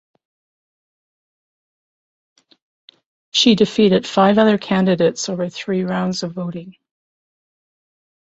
[3.29, 6.77] She defeated five other candidates over three rounds of voting.